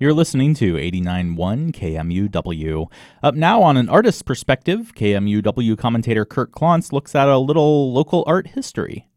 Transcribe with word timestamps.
You're 0.00 0.14
listening 0.14 0.54
to 0.54 0.76
89.1 0.76 1.72
KMUW. 1.72 2.90
Up 3.22 3.34
now 3.34 3.60
on 3.62 3.76
an 3.76 3.90
artist's 3.90 4.22
perspective, 4.22 4.94
KMUW 4.94 5.76
commentator 5.76 6.24
Kurt 6.24 6.52
Klontz 6.52 6.90
looks 6.90 7.14
at 7.14 7.28
a 7.28 7.36
little 7.36 7.92
local 7.92 8.24
art 8.26 8.46
history. 8.46 9.10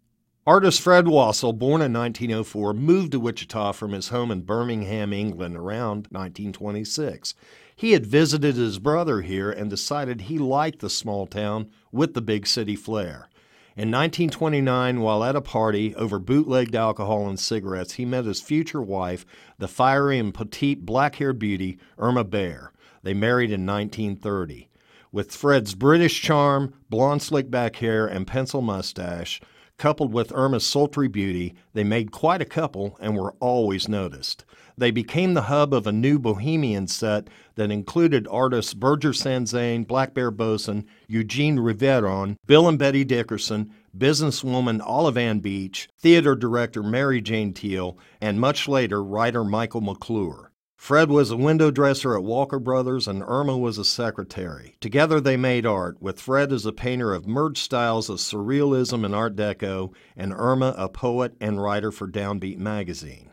Artist 0.46 0.82
Fred 0.82 1.06
Wassel, 1.06 1.58
born 1.58 1.82
in 1.82 1.94
1904, 1.94 2.74
moved 2.74 3.14
to 3.14 3.20
Wichita 3.22 3.72
from 3.72 3.94
his 3.94 4.10
home 4.10 4.30
in 4.30 4.42
Birmingham, 4.42 5.14
England 5.14 5.56
around 5.56 6.08
1926. 6.12 7.34
He 7.78 7.94
had 7.94 8.06
visited 8.06 8.58
his 8.58 8.78
brother 8.78 9.22
here 9.22 9.50
and 9.50 9.70
decided 9.70 10.20
he 10.20 10.38
liked 10.38 10.80
the 10.80 10.90
small 10.90 11.26
town 11.28 11.70
with 11.94 12.14
the 12.14 12.22
big 12.22 12.46
city 12.46 12.76
flair. 12.76 13.30
In 13.76 13.90
1929, 13.90 15.02
while 15.02 15.24
at 15.24 15.36
a 15.36 15.42
party 15.42 15.96
over 15.96 16.20
bootlegged 16.20 16.76
alcohol 16.76 17.28
and 17.28 17.40
cigarettes, 17.40 17.94
he 17.94 18.06
met 18.06 18.26
his 18.26 18.40
future 18.40 18.84
wife, 18.84 19.26
the 19.58 19.68
fiery 19.68 20.20
and 20.20 20.32
petite 20.32 20.86
black 20.86 21.16
haired 21.16 21.40
beauty, 21.40 21.80
Irma 21.98 22.24
Baer. 22.24 22.72
They 23.02 23.16
married 23.16 23.50
in 23.50 23.66
1930. 23.66 24.70
With 25.12 25.32
Fred's 25.32 25.74
British 25.74 26.22
charm, 26.22 26.76
blonde 26.92 27.24
slick 27.24 27.50
back 27.50 27.78
hair, 27.78 28.06
and 28.06 28.28
pencil 28.28 28.62
mustache, 28.62 29.42
coupled 29.78 30.14
with 30.14 30.32
Irma's 30.34 30.66
sultry 30.66 31.08
beauty, 31.08 31.56
they 31.74 31.84
made 31.84 32.12
quite 32.12 32.42
a 32.42 32.46
couple 32.46 32.98
and 33.00 33.18
were 33.18 33.34
always 33.40 33.88
noticed. 33.88 34.46
They 34.78 34.92
became 34.92 35.34
the 35.34 35.44
hub 35.44 35.74
of 35.74 35.86
a 35.86 35.92
new 35.92 36.18
bohemian 36.18 36.88
set 36.88 37.28
that 37.56 37.72
included 37.72 38.28
artists 38.30 38.74
Birger 38.74 39.12
Sandzén, 39.12 39.86
Black 39.86 40.14
Bear 40.14 40.32
Boson, 40.32 40.86
Eugene 41.08 41.58
Riveron, 41.58 42.38
Bill 42.48 42.68
and 42.68 42.80
Betty 42.80 43.04
Dickerson, 43.04 43.72
businesswoman 43.96 44.82
Olive 44.84 45.18
Ann 45.18 45.40
Beech, 45.40 45.90
theater 46.00 46.36
director 46.36 46.82
Mary 46.82 47.22
Jane 47.22 47.54
Teall, 47.54 47.98
and 48.20 48.40
much 48.40 48.68
later 48.68 49.04
writer 49.04 49.44
Michael 49.44 49.82
McClure. 49.82 50.53
Fred 50.84 51.10
was 51.10 51.32
a 51.32 51.38
window 51.38 51.72
dresser 51.72 52.14
at 52.14 52.26
Walker 52.26 52.60
Brothers 52.60 53.08
and 53.08 53.24
Irma 53.26 53.58
was 53.58 53.78
a 53.78 53.86
secretary. 53.86 54.76
Together 54.82 55.22
they 55.22 55.38
made 55.38 55.66
art, 55.66 56.02
with 56.02 56.20
Fred 56.20 56.52
as 56.52 56.66
a 56.66 56.74
painter 56.74 57.14
of 57.14 57.26
merged 57.26 57.60
styles 57.60 58.10
of 58.10 58.18
surrealism 58.18 59.06
and 59.06 59.16
Art 59.16 59.38
Deco, 59.38 59.94
and 60.18 60.34
Irma 60.34 60.76
a 60.78 60.90
poet 60.90 61.36
and 61.40 61.64
writer 61.64 61.90
for 61.90 62.06
Downbeat 62.06 62.58
magazine. 62.58 63.30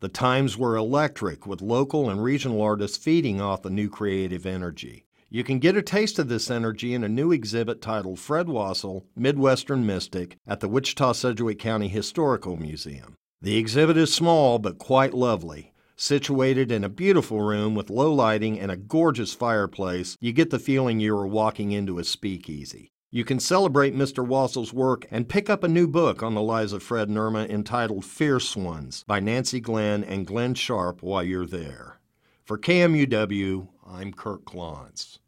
The 0.00 0.10
times 0.10 0.58
were 0.58 0.76
electric, 0.76 1.46
with 1.46 1.62
local 1.62 2.10
and 2.10 2.22
regional 2.22 2.60
artists 2.60 2.98
feeding 2.98 3.40
off 3.40 3.62
the 3.62 3.70
new 3.70 3.88
creative 3.88 4.44
energy. 4.44 5.06
You 5.30 5.42
can 5.42 5.58
get 5.58 5.78
a 5.78 5.82
taste 5.82 6.18
of 6.18 6.28
this 6.28 6.50
energy 6.50 6.92
in 6.92 7.02
a 7.02 7.08
new 7.08 7.32
exhibit 7.32 7.80
titled 7.80 8.18
Fred 8.18 8.46
Wassel, 8.46 9.06
Midwestern 9.16 9.86
Mystic, 9.86 10.36
at 10.46 10.60
the 10.60 10.68
Wichita 10.68 11.12
Sedgwick 11.12 11.58
County 11.58 11.88
Historical 11.88 12.58
Museum. 12.58 13.14
The 13.40 13.56
exhibit 13.56 13.96
is 13.96 14.12
small 14.12 14.58
but 14.58 14.76
quite 14.76 15.14
lovely. 15.14 15.72
Situated 16.02 16.72
in 16.72 16.82
a 16.82 16.88
beautiful 16.88 17.42
room 17.42 17.74
with 17.74 17.90
low 17.90 18.10
lighting 18.10 18.58
and 18.58 18.70
a 18.70 18.76
gorgeous 18.78 19.34
fireplace, 19.34 20.16
you 20.18 20.32
get 20.32 20.48
the 20.48 20.58
feeling 20.58 20.98
you 20.98 21.14
are 21.14 21.26
walking 21.26 21.72
into 21.72 21.98
a 21.98 22.04
speakeasy. 22.04 22.90
You 23.10 23.22
can 23.22 23.38
celebrate 23.38 23.94
Mr. 23.94 24.26
Wassel's 24.26 24.72
work 24.72 25.06
and 25.10 25.28
pick 25.28 25.50
up 25.50 25.62
a 25.62 25.68
new 25.68 25.86
book 25.86 26.22
on 26.22 26.34
the 26.34 26.40
lives 26.40 26.72
of 26.72 26.82
Fred 26.82 27.10
and 27.10 27.18
Irma 27.18 27.44
entitled 27.44 28.06
Fierce 28.06 28.56
Ones 28.56 29.04
by 29.06 29.20
Nancy 29.20 29.60
Glenn 29.60 30.02
and 30.02 30.26
Glenn 30.26 30.54
Sharp 30.54 31.02
while 31.02 31.22
you're 31.22 31.44
there. 31.44 32.00
For 32.46 32.56
KMUW, 32.56 33.68
I'm 33.86 34.14
Kurt 34.14 34.46
Klontz. 34.46 35.18